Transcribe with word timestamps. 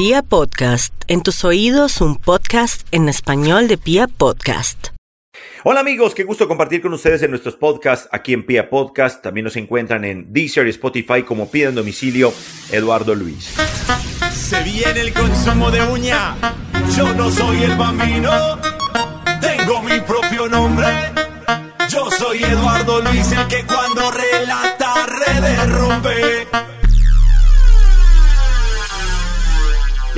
Pia 0.00 0.22
Podcast, 0.22 0.94
en 1.08 1.22
tus 1.22 1.44
oídos 1.44 2.00
un 2.00 2.16
podcast 2.16 2.88
en 2.90 3.10
español 3.10 3.68
de 3.68 3.76
Pia 3.76 4.06
Podcast. 4.06 4.86
Hola 5.62 5.80
amigos, 5.80 6.14
qué 6.14 6.24
gusto 6.24 6.48
compartir 6.48 6.80
con 6.80 6.94
ustedes 6.94 7.22
en 7.22 7.28
nuestros 7.28 7.54
podcasts 7.56 8.08
aquí 8.10 8.32
en 8.32 8.46
Pia 8.46 8.70
Podcast. 8.70 9.22
También 9.22 9.44
nos 9.44 9.56
encuentran 9.56 10.06
en 10.06 10.32
Deezer 10.32 10.66
y 10.68 10.70
Spotify 10.70 11.22
como 11.22 11.50
Pida 11.50 11.68
en 11.68 11.74
Domicilio 11.74 12.32
Eduardo 12.72 13.14
Luis. 13.14 13.54
Se 14.32 14.62
viene 14.62 15.00
el 15.00 15.12
consumo 15.12 15.70
de 15.70 15.82
uña. 15.82 16.34
Yo 16.96 17.12
no 17.12 17.30
soy 17.30 17.64
el 17.64 17.76
bambino. 17.76 18.58
Tengo 19.42 19.82
mi 19.82 20.00
propio 20.00 20.48
nombre. 20.48 20.86
Yo 21.90 22.10
soy 22.10 22.42
Eduardo 22.42 23.02
Luis, 23.02 23.32
el 23.32 23.46
que 23.48 23.66
cuando 23.66 24.10
relata 24.12 24.94
redes 25.06 26.69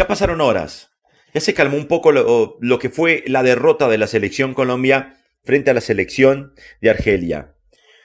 Ya 0.03 0.09
pasaron 0.09 0.41
horas. 0.41 0.91
Ya 1.33 1.41
se 1.41 1.55
calmó 1.55 1.77
un 1.77 1.87
poco 1.87 2.11
lo, 2.11 2.79
que 2.81 2.91
fue 2.91 3.23
la 3.29 3.45
derrota 3.45 3.89
de 3.89 3.99
la 3.99 4.09
selección 4.09 4.53
Colombia 4.53 5.17
frente 5.45 5.71
a 5.71 5.75
la 5.75 5.81
selección 5.81 6.55
de 6.81 6.91
Argelia. 6.91 7.55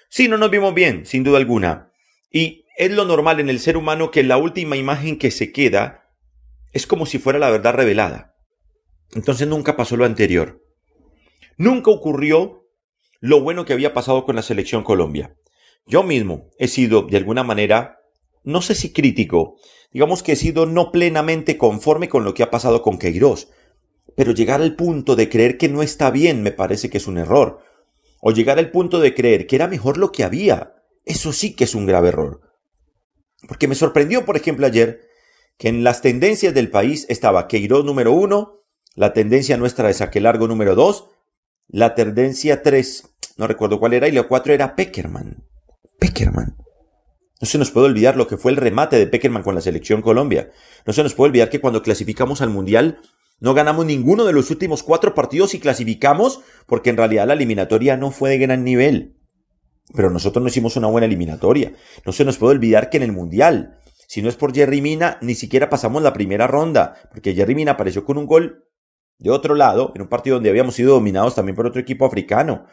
Sí, 0.08 0.28
no 0.28 0.38
nos 0.38 0.52
vimos 0.52 0.76
bien, 0.76 1.08
sin 1.08 1.24
duda 1.24 1.40
alguna. 1.40 1.92
Y 2.32 2.66
es 2.78 2.92
lo 2.92 3.04
normal 3.06 3.40
en 3.40 3.50
el 3.50 3.60
ser 3.60 3.78
humano 3.78 4.12
que 4.12 4.22
la 4.22 4.38
última 4.38 4.78
imagen 4.78 5.18
que 5.18 5.32
se 5.32 5.52
queda 5.52 6.12
es 6.72 6.86
como 6.86 7.08
si 7.08 7.18
fuera 7.18 7.40
la 7.40 7.50
verdad 7.50 7.74
revelada. 7.74 8.36
Entonces 9.16 9.48
nunca 9.48 9.76
pasó 9.76 9.98
lo 9.98 10.06
anterior. 10.06 10.64
Nunca 11.58 11.90
ocurrió 11.90 12.70
lo 13.22 13.42
bueno 13.42 13.66
que 13.66 13.74
había 13.74 13.96
pasado 13.96 14.24
con 14.24 14.36
la 14.36 14.44
selección 14.44 14.84
Colombia. 14.84 15.36
Yo 15.88 16.04
mismo 16.04 16.52
he 16.60 16.68
sido, 16.68 17.08
de 17.08 17.18
alguna 17.18 17.44
manera, 17.44 17.97
no 18.48 18.62
sé 18.62 18.76
si 18.76 18.94
crítico, 18.94 19.58
digamos 19.92 20.24
que 20.24 20.32
he 20.32 20.36
sido 20.38 20.66
no 20.66 20.94
plenamente 20.94 21.58
conforme 21.58 22.08
con 22.08 22.24
lo 22.24 22.34
que 22.34 22.44
ha 22.44 22.50
pasado 22.50 22.82
con 22.82 22.98
Queiroz, 22.98 23.50
pero 24.16 24.32
llegar 24.32 24.62
al 24.62 24.78
punto 24.78 25.18
de 25.18 25.28
creer 25.28 25.58
que 25.58 25.68
no 25.68 25.84
está 25.84 26.12
bien 26.12 26.42
me 26.42 26.54
parece 26.54 26.90
que 26.90 26.98
es 26.98 27.08
un 27.08 27.18
error, 27.18 27.60
o 28.22 28.32
llegar 28.32 28.58
al 28.58 28.72
punto 28.72 29.02
de 29.02 29.14
creer 29.14 29.48
que 29.48 29.58
era 29.58 29.68
mejor 29.68 29.98
lo 29.98 30.14
que 30.14 30.24
había, 30.24 30.76
eso 31.04 31.34
sí 31.34 31.56
que 31.56 31.66
es 31.66 31.76
un 31.76 31.86
grave 31.86 32.08
error. 32.08 32.40
Porque 33.50 33.68
me 33.68 33.76
sorprendió, 33.76 34.24
por 34.24 34.38
ejemplo, 34.38 34.66
ayer 34.66 35.02
que 35.58 35.68
en 35.68 35.84
las 35.84 36.02
tendencias 36.02 36.54
del 36.54 36.70
país 36.70 37.06
estaba 37.10 37.50
Queiroz 37.50 37.84
número 37.84 38.14
uno, 38.14 38.62
la 38.96 39.12
tendencia 39.12 39.58
nuestra 39.58 39.90
de 39.90 39.94
saque 39.94 40.22
largo 40.22 40.48
número 40.48 40.74
dos, 40.74 41.10
la 41.68 41.96
tendencia 41.96 42.64
tres, 42.64 43.10
no 43.36 43.46
recuerdo 43.46 43.78
cuál 43.78 43.92
era, 43.92 44.08
y 44.08 44.14
la 44.14 44.24
cuatro 44.24 44.54
era 44.54 44.74
Peckerman. 44.78 45.44
Peckerman. 46.00 46.56
No 47.40 47.48
se 47.48 47.58
nos 47.58 47.72
puede 47.72 47.88
olvidar 47.88 48.18
lo 48.18 48.28
que 48.28 48.38
fue 48.38 48.52
el 48.52 48.58
remate 48.58 48.98
de 48.98 49.08
Peckerman 49.08 49.44
con 49.44 49.56
la 49.56 49.62
selección 49.62 50.02
Colombia. 50.02 50.52
No 50.86 50.94
se 50.94 51.04
nos 51.04 51.14
puede 51.14 51.30
olvidar 51.30 51.50
que 51.50 51.62
cuando 51.62 51.84
clasificamos 51.84 52.42
al 52.42 52.50
Mundial 52.50 53.00
no 53.40 53.54
ganamos 53.54 53.86
ninguno 53.86 54.26
de 54.26 54.34
los 54.34 54.50
últimos 54.50 54.82
cuatro 54.82 55.14
partidos 55.14 55.54
y 55.54 55.60
clasificamos 55.60 56.42
porque 56.66 56.90
en 56.90 56.98
realidad 56.98 57.28
la 57.28 57.34
eliminatoria 57.34 57.96
no 57.96 58.10
fue 58.10 58.32
de 58.32 58.40
gran 58.40 58.64
nivel. 58.64 59.16
Pero 59.94 60.10
nosotros 60.10 60.42
no 60.42 60.50
hicimos 60.50 60.76
una 60.76 60.88
buena 60.88 61.06
eliminatoria. 61.06 61.74
No 62.06 62.12
se 62.12 62.26
nos 62.26 62.38
puede 62.38 62.56
olvidar 62.56 62.90
que 62.90 62.98
en 62.98 63.04
el 63.04 63.12
Mundial, 63.12 63.78
si 64.08 64.22
no 64.22 64.30
es 64.30 64.36
por 64.36 64.54
Jerry 64.54 64.82
Mina, 64.82 65.20
ni 65.22 65.36
siquiera 65.36 65.70
pasamos 65.70 66.02
la 66.02 66.14
primera 66.14 66.48
ronda, 66.48 66.96
porque 67.12 67.36
Jerry 67.36 67.54
Mina 67.54 67.74
apareció 67.74 68.04
con 68.04 68.18
un 68.18 68.26
gol 68.26 68.66
de 69.20 69.30
otro 69.30 69.56
lado, 69.56 69.92
en 69.96 70.02
un 70.02 70.10
partido 70.10 70.36
donde 70.36 70.50
habíamos 70.50 70.76
sido 70.76 70.94
dominados 70.94 71.36
también 71.36 71.56
por 71.56 71.68
otro 71.68 71.80
equipo 71.80 72.06
africano. 72.06 72.66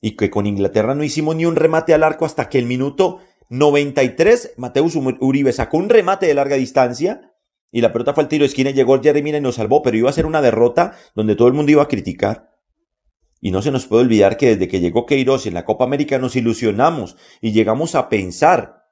Y 0.00 0.16
que 0.16 0.30
con 0.30 0.46
Inglaterra 0.46 0.94
no 0.94 1.04
hicimos 1.04 1.36
ni 1.36 1.46
un 1.46 1.56
remate 1.56 1.94
al 1.94 2.02
arco 2.02 2.24
hasta 2.24 2.48
que 2.48 2.58
el 2.58 2.66
minuto 2.66 3.20
93, 3.50 4.54
Mateus 4.58 4.94
Uribe 4.94 5.52
sacó 5.52 5.76
un 5.76 5.88
remate 5.88 6.26
de 6.26 6.34
larga 6.34 6.54
distancia 6.54 7.32
y 7.72 7.80
la 7.80 7.92
pelota 7.92 8.14
fue 8.14 8.22
al 8.22 8.28
tiro 8.28 8.42
de 8.42 8.46
esquina 8.46 8.70
y 8.70 8.74
llegó 8.74 9.00
Jerry 9.02 9.28
y 9.28 9.40
nos 9.40 9.56
salvó, 9.56 9.82
pero 9.82 9.96
iba 9.96 10.08
a 10.08 10.12
ser 10.12 10.24
una 10.24 10.40
derrota 10.40 10.96
donde 11.16 11.34
todo 11.34 11.48
el 11.48 11.54
mundo 11.54 11.72
iba 11.72 11.82
a 11.82 11.88
criticar. 11.88 12.50
Y 13.40 13.50
no 13.50 13.60
se 13.60 13.72
nos 13.72 13.86
puede 13.86 14.04
olvidar 14.04 14.36
que 14.36 14.50
desde 14.50 14.68
que 14.68 14.80
llegó 14.80 15.04
Queiroz 15.04 15.46
en 15.46 15.54
la 15.54 15.64
Copa 15.64 15.84
América 15.84 16.18
nos 16.18 16.36
ilusionamos 16.36 17.16
y 17.40 17.50
llegamos 17.50 17.96
a 17.96 18.08
pensar, 18.08 18.84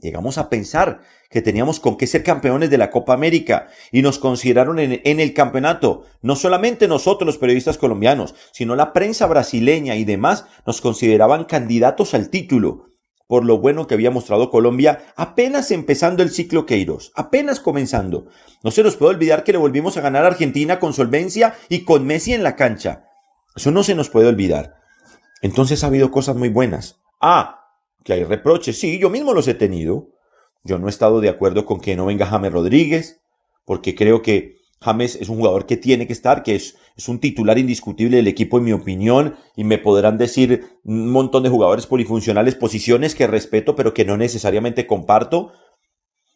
llegamos 0.00 0.38
a 0.38 0.48
pensar 0.48 1.00
que 1.28 1.42
teníamos 1.42 1.78
con 1.78 1.98
qué 1.98 2.06
ser 2.06 2.22
campeones 2.22 2.70
de 2.70 2.78
la 2.78 2.90
Copa 2.90 3.12
América 3.12 3.68
y 3.92 4.00
nos 4.00 4.18
consideraron 4.18 4.78
en, 4.78 5.20
el 5.20 5.34
campeonato. 5.34 6.04
No 6.22 6.36
solamente 6.36 6.88
nosotros 6.88 7.26
los 7.26 7.38
periodistas 7.38 7.76
colombianos, 7.76 8.34
sino 8.52 8.76
la 8.76 8.94
prensa 8.94 9.26
brasileña 9.26 9.96
y 9.96 10.04
demás 10.04 10.46
nos 10.66 10.80
consideraban 10.80 11.44
candidatos 11.44 12.14
al 12.14 12.30
título 12.30 12.93
por 13.34 13.44
lo 13.44 13.58
bueno 13.58 13.88
que 13.88 13.94
había 13.94 14.12
mostrado 14.12 14.48
Colombia 14.48 15.06
apenas 15.16 15.72
empezando 15.72 16.22
el 16.22 16.30
ciclo 16.30 16.66
Queiros, 16.66 17.10
apenas 17.16 17.58
comenzando. 17.58 18.28
No 18.62 18.70
se 18.70 18.84
nos 18.84 18.94
puede 18.94 19.16
olvidar 19.16 19.42
que 19.42 19.50
le 19.50 19.58
volvimos 19.58 19.96
a 19.96 20.00
ganar 20.00 20.22
a 20.22 20.28
Argentina 20.28 20.78
con 20.78 20.92
solvencia 20.92 21.56
y 21.68 21.80
con 21.80 22.06
Messi 22.06 22.32
en 22.32 22.44
la 22.44 22.54
cancha. 22.54 23.08
Eso 23.56 23.72
no 23.72 23.82
se 23.82 23.96
nos 23.96 24.08
puede 24.08 24.28
olvidar. 24.28 24.76
Entonces 25.42 25.82
ha 25.82 25.88
habido 25.88 26.12
cosas 26.12 26.36
muy 26.36 26.48
buenas. 26.48 27.00
Ah, 27.20 27.72
que 28.04 28.12
hay 28.12 28.22
reproches, 28.22 28.78
sí, 28.78 29.00
yo 29.00 29.10
mismo 29.10 29.34
los 29.34 29.48
he 29.48 29.54
tenido. 29.54 30.10
Yo 30.62 30.78
no 30.78 30.86
he 30.86 30.90
estado 30.90 31.20
de 31.20 31.28
acuerdo 31.28 31.64
con 31.64 31.80
que 31.80 31.96
no 31.96 32.06
venga 32.06 32.26
James 32.26 32.52
Rodríguez, 32.52 33.20
porque 33.64 33.96
creo 33.96 34.22
que 34.22 34.58
James 34.84 35.16
es 35.16 35.30
un 35.30 35.38
jugador 35.38 35.64
que 35.64 35.78
tiene 35.78 36.06
que 36.06 36.12
estar, 36.12 36.42
que 36.42 36.54
es, 36.54 36.76
es, 36.94 37.08
un 37.08 37.18
titular 37.18 37.56
indiscutible 37.58 38.18
del 38.18 38.26
equipo 38.28 38.58
en 38.58 38.64
mi 38.64 38.72
opinión, 38.72 39.36
y 39.56 39.64
me 39.64 39.78
podrán 39.78 40.18
decir 40.18 40.66
un 40.84 41.10
montón 41.10 41.42
de 41.42 41.48
jugadores 41.48 41.86
polifuncionales, 41.86 42.54
posiciones 42.54 43.14
que 43.14 43.26
respeto, 43.26 43.74
pero 43.74 43.94
que 43.94 44.04
no 44.04 44.18
necesariamente 44.18 44.86
comparto. 44.86 45.52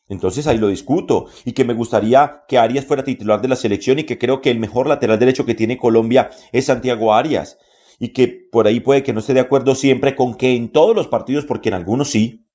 Entonces 0.08 0.46
ahí 0.46 0.56
lo 0.56 0.68
discuto, 0.68 1.26
y 1.44 1.52
que 1.52 1.64
me 1.64 1.74
gustaría 1.74 2.44
que 2.48 2.56
Arias 2.56 2.86
fuera 2.86 3.04
titular 3.04 3.42
de 3.42 3.48
la 3.48 3.56
selección, 3.56 3.98
y 3.98 4.04
que 4.04 4.16
creo 4.16 4.40
que 4.40 4.50
el 4.50 4.58
mejor 4.58 4.86
lateral 4.86 5.18
derecho 5.18 5.44
que 5.44 5.54
tiene 5.54 5.76
Colombia 5.76 6.30
es 6.50 6.64
Santiago 6.64 7.12
Arias, 7.12 7.58
y 7.98 8.08
que 8.14 8.28
por 8.50 8.66
ahí 8.66 8.80
puede 8.80 9.02
que 9.02 9.12
no 9.12 9.20
esté 9.20 9.34
de 9.34 9.40
acuerdo 9.40 9.74
siempre 9.74 10.16
con 10.16 10.34
que 10.34 10.56
en 10.56 10.70
todos 10.70 10.96
los 10.96 11.08
partidos, 11.08 11.44
porque 11.44 11.68
en 11.68 11.74
algunos 11.74 12.08
sí, 12.08 12.47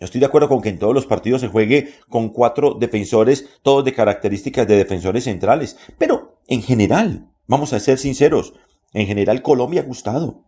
yo 0.00 0.06
estoy 0.06 0.20
de 0.20 0.26
acuerdo 0.26 0.48
con 0.48 0.62
que 0.62 0.70
en 0.70 0.78
todos 0.78 0.94
los 0.94 1.04
partidos 1.04 1.42
se 1.42 1.48
juegue 1.48 1.92
con 2.08 2.30
cuatro 2.30 2.72
defensores, 2.72 3.50
todos 3.62 3.84
de 3.84 3.92
características 3.92 4.66
de 4.66 4.76
defensores 4.76 5.24
centrales. 5.24 5.76
Pero 5.98 6.38
en 6.48 6.62
general, 6.62 7.28
vamos 7.46 7.74
a 7.74 7.80
ser 7.80 7.98
sinceros, 7.98 8.54
en 8.94 9.06
general 9.06 9.42
Colombia 9.42 9.82
ha 9.82 9.84
gustado. 9.84 10.46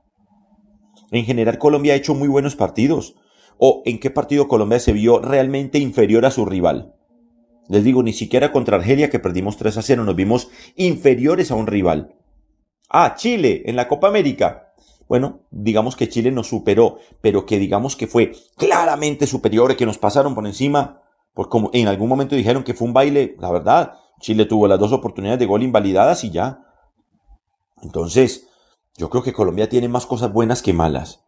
En 1.11 1.27
general 1.27 1.59
Colombia 1.59 1.93
ha 1.93 1.97
hecho 1.97 2.15
muy 2.15 2.29
buenos 2.29 2.57
partidos. 2.57 3.15
¿O 3.59 3.83
en 3.85 4.01
qué 4.01 4.11
partido 4.11 4.49
Colombia 4.49 4.81
se 4.81 4.95
vio 4.95 5.21
realmente 5.21 5.79
inferior 5.79 6.25
a 6.25 6.31
su 6.31 6.47
rival? 6.47 6.95
Les 7.69 7.85
digo, 7.85 8.03
ni 8.03 8.15
siquiera 8.15 8.53
contra 8.53 8.79
Argelia 8.79 9.11
que 9.11 9.19
perdimos 9.19 9.59
3 9.59 9.77
a 9.77 9.83
0 9.83 10.05
nos 10.05 10.17
vimos 10.17 10.49
inferiores 10.77 11.51
a 11.51 11.57
un 11.57 11.67
rival. 11.67 12.17
Ah, 12.89 13.15
Chile 13.17 13.63
en 13.67 13.77
la 13.77 13.87
Copa 13.87 14.09
América 14.09 14.72
bueno, 15.13 15.41
digamos 15.51 15.95
que 15.95 16.09
Chile 16.09 16.31
nos 16.31 16.49
superó, 16.49 16.97
pero 17.21 17.45
que 17.45 17.59
digamos 17.59 17.97
que 17.97 18.07
fue 18.07 18.33
claramente 18.57 19.27
superior, 19.27 19.77
que 19.77 19.85
nos 19.85 19.99
pasaron 19.99 20.35
por 20.35 20.47
encima, 20.47 21.03
pues 21.35 21.49
como 21.49 21.69
en 21.75 21.87
algún 21.87 22.09
momento 22.09 22.35
dijeron 22.35 22.65
que 22.65 22.73
fue 22.73 22.89
un 22.89 22.95
baile, 22.95 23.37
la 23.39 23.51
verdad, 23.51 23.93
Chile 24.21 24.47
tuvo 24.47 24.67
las 24.67 24.81
dos 24.81 24.91
oportunidades 24.91 25.39
de 25.39 25.45
gol 25.45 25.63
invalidadas 25.63 26.25
y 26.25 26.31
ya. 26.31 26.65
Entonces, 27.83 28.47
yo 28.97 29.11
creo 29.11 29.23
que 29.23 29.35
Colombia 29.35 29.69
tiene 29.69 29.87
más 29.87 30.07
cosas 30.07 30.33
buenas 30.33 30.63
que 30.63 30.73
malas. 30.73 31.23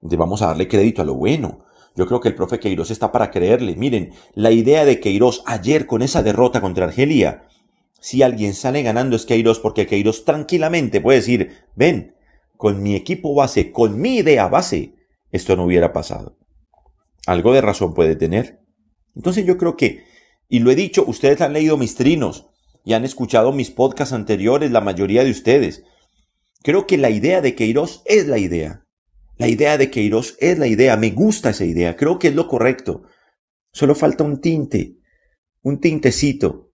Vamos 0.00 0.42
a 0.42 0.48
darle 0.48 0.66
crédito 0.66 1.00
a 1.00 1.04
lo 1.04 1.14
bueno. 1.14 1.60
Yo 1.94 2.08
creo 2.08 2.18
que 2.18 2.30
el 2.30 2.34
profe 2.34 2.58
Queiroz 2.58 2.90
está 2.90 3.12
para 3.12 3.30
creerle. 3.30 3.76
Miren, 3.76 4.12
la 4.34 4.50
idea 4.50 4.84
de 4.84 4.98
Queiroz 4.98 5.44
ayer 5.46 5.86
con 5.86 6.02
esa 6.02 6.24
derrota 6.24 6.60
contra 6.60 6.86
Argelia, 6.86 7.46
si 8.00 8.24
alguien 8.24 8.54
sale 8.54 8.82
ganando 8.82 9.14
es 9.14 9.24
Queiroz 9.24 9.60
porque 9.60 9.86
Queiroz 9.86 10.24
tranquilamente 10.24 11.00
puede 11.00 11.18
decir, 11.18 11.58
ven, 11.76 12.16
con 12.60 12.82
mi 12.82 12.94
equipo 12.94 13.34
base, 13.34 13.72
con 13.72 13.98
mi 13.98 14.16
idea 14.16 14.46
base, 14.46 14.92
esto 15.30 15.56
no 15.56 15.64
hubiera 15.64 15.94
pasado. 15.94 16.36
Algo 17.24 17.54
de 17.54 17.62
razón 17.62 17.94
puede 17.94 18.16
tener. 18.16 18.60
Entonces 19.16 19.46
yo 19.46 19.56
creo 19.56 19.78
que, 19.78 20.04
y 20.46 20.58
lo 20.58 20.70
he 20.70 20.74
dicho, 20.74 21.02
ustedes 21.06 21.40
han 21.40 21.54
leído 21.54 21.78
mis 21.78 21.94
trinos 21.94 22.50
y 22.84 22.92
han 22.92 23.06
escuchado 23.06 23.52
mis 23.52 23.70
podcasts 23.70 24.12
anteriores, 24.12 24.70
la 24.72 24.82
mayoría 24.82 25.24
de 25.24 25.30
ustedes. 25.30 25.84
Creo 26.62 26.86
que 26.86 26.98
la 26.98 27.08
idea 27.08 27.40
de 27.40 27.54
Queiroz 27.54 28.02
es 28.04 28.26
la 28.26 28.36
idea. 28.36 28.84
La 29.38 29.48
idea 29.48 29.78
de 29.78 29.90
Queiroz 29.90 30.36
es 30.38 30.58
la 30.58 30.66
idea. 30.66 30.98
Me 30.98 31.12
gusta 31.12 31.50
esa 31.50 31.64
idea. 31.64 31.96
Creo 31.96 32.18
que 32.18 32.28
es 32.28 32.34
lo 32.34 32.46
correcto. 32.46 33.04
Solo 33.72 33.94
falta 33.94 34.22
un 34.22 34.42
tinte, 34.42 34.98
un 35.62 35.80
tintecito. 35.80 36.72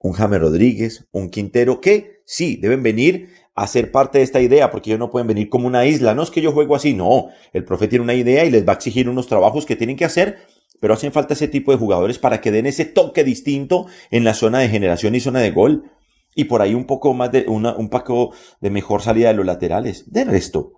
Un 0.00 0.14
Jaime 0.14 0.40
Rodríguez, 0.40 1.06
un 1.12 1.30
Quintero, 1.30 1.80
que 1.80 2.22
sí, 2.26 2.56
deben 2.56 2.82
venir 2.82 3.43
a 3.54 3.66
ser 3.66 3.92
parte 3.92 4.18
de 4.18 4.24
esta 4.24 4.40
idea, 4.40 4.70
porque 4.70 4.90
ellos 4.90 4.98
no 4.98 5.10
pueden 5.10 5.28
venir 5.28 5.48
como 5.48 5.66
una 5.66 5.86
isla. 5.86 6.14
No 6.14 6.22
es 6.22 6.30
que 6.30 6.40
yo 6.40 6.52
juego 6.52 6.74
así, 6.74 6.92
no. 6.92 7.28
El 7.52 7.64
profe 7.64 7.88
tiene 7.88 8.02
una 8.02 8.14
idea 8.14 8.44
y 8.44 8.50
les 8.50 8.66
va 8.66 8.72
a 8.72 8.76
exigir 8.76 9.08
unos 9.08 9.28
trabajos 9.28 9.64
que 9.64 9.76
tienen 9.76 9.96
que 9.96 10.04
hacer, 10.04 10.38
pero 10.80 10.94
hacen 10.94 11.12
falta 11.12 11.34
ese 11.34 11.48
tipo 11.48 11.70
de 11.70 11.78
jugadores 11.78 12.18
para 12.18 12.40
que 12.40 12.50
den 12.50 12.66
ese 12.66 12.84
toque 12.84 13.22
distinto 13.22 13.86
en 14.10 14.24
la 14.24 14.34
zona 14.34 14.58
de 14.58 14.68
generación 14.68 15.14
y 15.14 15.20
zona 15.20 15.40
de 15.40 15.52
gol. 15.52 15.90
Y 16.34 16.44
por 16.44 16.62
ahí 16.62 16.74
un 16.74 16.84
poco 16.84 17.14
más 17.14 17.30
de, 17.30 17.44
una, 17.46 17.76
un 17.76 17.88
poco 17.88 18.32
de 18.60 18.70
mejor 18.70 19.02
salida 19.02 19.28
de 19.28 19.34
los 19.34 19.46
laterales. 19.46 20.10
De 20.10 20.24
resto, 20.24 20.72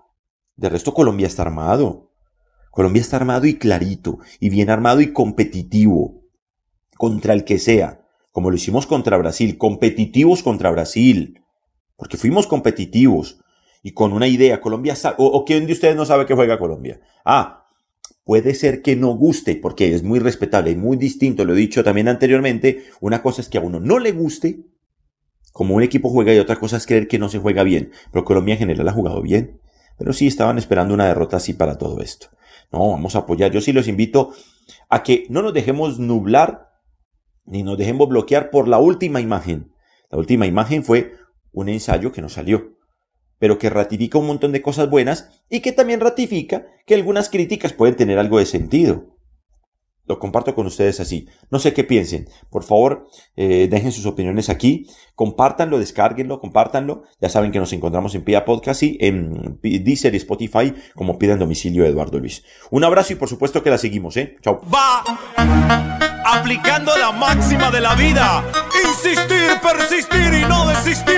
de 0.55 0.69
resto 0.69 0.93
Colombia 0.93 1.26
está 1.26 1.43
armado. 1.43 2.12
Colombia 2.70 3.00
está 3.00 3.17
armado 3.17 3.46
y 3.46 3.55
clarito, 3.55 4.19
y 4.38 4.50
bien 4.50 4.69
armado 4.69 5.00
y 5.00 5.14
competitivo. 5.14 6.25
contra 6.99 7.32
el 7.32 7.44
que 7.44 7.58
sea, 7.58 8.02
como 8.32 8.50
lo 8.50 8.56
hicimos 8.56 8.87
contra 8.87 9.17
Brasil, 9.17 9.56
competitivos 9.56 10.43
contra 10.43 10.70
Brasil, 10.70 11.43
porque 11.97 12.17
fuimos 12.17 12.47
competitivos 12.47 13.41
y 13.83 13.93
con 13.93 14.13
una 14.13 14.27
idea, 14.27 14.61
Colombia 14.61 14.95
o, 15.19 15.27
o 15.27 15.45
quién 15.45 15.67
de 15.67 15.73
ustedes 15.73 15.97
no 15.97 16.05
sabe 16.05 16.27
que 16.27 16.35
juega 16.35 16.59
Colombia. 16.59 17.01
Ah, 17.25 17.67
puede 18.25 18.55
ser 18.55 18.83
que 18.83 18.97
no 18.97 19.15
guste, 19.15 19.57
porque 19.57 19.95
es 19.95 20.03
muy 20.03 20.19
respetable 20.19 20.73
y 20.73 20.77
muy 20.77 20.97
distinto, 20.97 21.45
lo 21.45 21.55
he 21.55 21.59
dicho 21.59 21.85
también 21.85 22.09
anteriormente, 22.09 22.85
una 23.01 23.23
cosa 23.23 23.41
es 23.41 23.49
que 23.49 23.59
a 23.59 23.61
uno 23.61 23.81
no 23.81 23.99
le 23.99 24.13
guste 24.13 24.67
como 25.53 25.75
un 25.75 25.83
equipo 25.83 26.11
juega 26.11 26.35
y 26.35 26.39
otra 26.39 26.57
cosa 26.57 26.77
es 26.77 26.87
creer 26.87 27.09
que 27.09 27.19
no 27.19 27.29
se 27.29 27.39
juega 27.39 27.63
bien, 27.63 27.93
pero 28.13 28.25
Colombia 28.25 28.55
en 28.55 28.59
general 28.59 28.89
ha 28.89 28.93
jugado 28.93 29.23
bien, 29.23 29.61
pero 29.97 30.13
sí 30.13 30.27
estaban 30.27 30.59
esperando 30.59 30.93
una 30.93 31.07
derrota 31.07 31.39
así 31.39 31.55
para 31.55 31.79
todo 31.79 32.03
esto. 32.03 32.29
No, 32.73 32.91
vamos 32.91 33.15
a 33.17 33.21
apoyar, 33.21 33.53
yo 33.53 33.61
sí 33.61 33.73
los 33.73 33.89
invito 33.89 34.33
a 34.91 35.03
que 35.03 35.25
no 35.31 35.41
nos 35.43 35.55
dejemos 35.55 35.99
nublar 35.99 36.67
ni 37.47 37.63
nos 37.63 37.79
dejemos 37.79 38.09
bloquear 38.09 38.51
por 38.51 38.69
la 38.69 38.79
última 38.79 39.21
imagen. 39.21 39.73
La 40.11 40.19
última 40.19 40.47
imagen 40.47 40.85
fue 40.85 41.13
un 41.56 41.70
ensayo 41.70 42.12
que 42.12 42.23
no 42.23 42.29
salió, 42.29 42.76
pero 43.38 43.58
que 43.58 43.70
ratifica 43.70 44.19
un 44.19 44.26
montón 44.26 44.53
de 44.53 44.62
cosas 44.62 44.88
buenas 44.88 45.43
y 45.49 45.61
que 45.61 45.73
también 45.73 46.00
ratifica 46.00 46.67
que 46.87 46.94
algunas 46.94 47.31
críticas 47.31 47.73
pueden 47.73 47.97
tener 47.97 48.19
algo 48.19 48.38
de 48.38 48.47
sentido. 48.47 49.17
Lo 50.05 50.20
comparto 50.20 50.55
con 50.55 50.67
ustedes 50.67 51.00
así. 51.00 51.26
No 51.50 51.58
sé 51.58 51.73
qué 51.75 51.82
piensen. 51.82 52.29
Por 52.50 52.62
favor, 52.62 53.08
eh, 53.35 53.67
dejen 53.69 53.91
sus 53.91 54.06
opiniones 54.06 54.50
aquí. 54.50 54.87
Compártanlo, 55.17 55.81
descárguenlo, 55.81 56.38
compártanlo. 56.38 57.03
Ya 57.20 57.29
saben 57.29 57.50
que 57.50 57.59
nos 57.59 57.73
encontramos 57.73 58.14
en 58.14 58.23
Pia 58.23 58.44
Podcast 58.44 58.85
y 58.85 58.99
en 59.00 59.59
Deezer 59.62 60.14
y 60.14 60.19
Spotify 60.19 60.75
como 60.94 61.19
piden 61.19 61.41
domicilio 61.41 61.85
Eduardo 61.85 62.20
Luis. 62.20 62.44
Un 62.70 62.85
abrazo 62.85 63.14
y 63.14 63.17
por 63.17 63.29
supuesto 63.29 63.64
que 63.64 63.70
la 63.70 63.79
seguimos, 63.79 64.17
¿eh? 64.17 64.37
Chao. 64.43 64.61
Aplicando 66.28 66.96
la 66.96 67.12
máxima 67.12 67.70
de 67.70 67.81
la 67.81 67.94
vida. 67.94 68.43
Insistir, 68.84 69.61
persistir 69.62 70.34
y 70.34 70.44
no 70.44 70.67
desistir. 70.67 71.17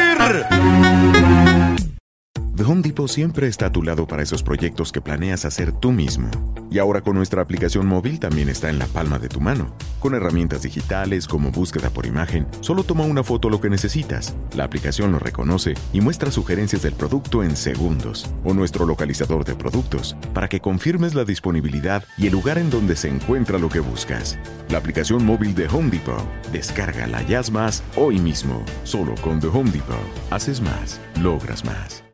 The 2.58 2.64
Home 2.64 2.82
Depot 2.82 3.06
siempre 3.06 3.46
está 3.46 3.66
a 3.66 3.72
tu 3.72 3.84
lado 3.84 4.05
para 4.08 4.20
esos 4.20 4.43
proyectos 4.43 4.90
que 4.90 5.00
planeas 5.00 5.44
hacer 5.44 5.70
tú 5.70 5.93
mismo. 5.93 6.28
Y 6.72 6.81
ahora 6.81 7.02
con 7.02 7.14
nuestra 7.14 7.40
aplicación 7.40 7.87
móvil 7.87 8.19
también 8.19 8.49
está 8.49 8.69
en 8.69 8.81
la 8.81 8.87
palma 8.87 9.20
de 9.20 9.28
tu 9.28 9.40
mano. 9.40 9.72
Con 10.00 10.16
herramientas 10.16 10.62
digitales 10.62 11.28
como 11.28 11.52
búsqueda 11.52 11.88
por 11.90 12.05
imagen, 12.05 12.49
solo 12.60 12.82
toma 12.82 13.05
una 13.05 13.22
foto 13.22 13.49
lo 13.49 13.60
que 13.60 13.70
necesitas. 13.70 14.34
La 14.56 14.64
aplicación 14.64 15.12
lo 15.12 15.20
reconoce 15.20 15.75
y 15.93 16.00
muestra 16.00 16.32
sugerencias 16.32 16.82
del 16.82 16.94
producto 16.94 17.44
en 17.44 17.55
segundos. 17.55 18.28
O 18.43 18.52
nuestro 18.55 18.87
localizador 18.87 19.44
de 19.44 19.55
productos 19.55 20.16
para 20.34 20.49
que 20.49 20.58
confirmes 20.58 21.14
la 21.14 21.25
disponibilidad 21.25 22.02
y 22.16 22.26
el 22.26 22.32
lugar 22.32 22.58
en 22.58 22.70
donde 22.70 22.96
se 22.96 23.06
encuentra 23.06 23.60
lo 23.60 23.69
que 23.69 23.78
buscas. 23.78 24.37
La 24.69 24.78
aplicación 24.78 25.25
móvil 25.25 25.55
de 25.55 25.69
Home 25.69 25.90
Depot. 25.90 26.25
Descárgala 26.50 27.22
ya 27.22 27.40
más 27.52 27.84
hoy 27.94 28.19
mismo. 28.19 28.64
Solo 28.82 29.14
con 29.22 29.38
The 29.38 29.46
Home 29.46 29.70
Depot. 29.70 29.96
Haces 30.31 30.60
más, 30.60 31.00
logras 31.22 31.64
más. 31.64 32.07